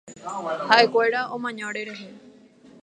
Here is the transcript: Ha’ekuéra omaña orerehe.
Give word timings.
Ha’ekuéra 0.69 1.21
omaña 1.35 1.63
orerehe. 1.69 2.07